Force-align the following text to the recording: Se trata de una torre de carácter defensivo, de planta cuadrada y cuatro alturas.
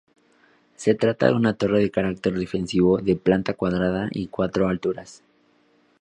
Se 0.77 0.95
trata 0.95 1.27
de 1.27 1.33
una 1.35 1.53
torre 1.53 1.79
de 1.81 1.91
carácter 1.91 2.33
defensivo, 2.33 2.97
de 2.97 3.15
planta 3.15 3.53
cuadrada 3.53 4.07
y 4.09 4.29
cuatro 4.29 4.67
alturas. 4.67 5.21